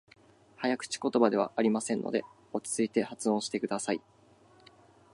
[0.57, 4.01] 早口言葉ではありませんので、落ち着いて発音してください。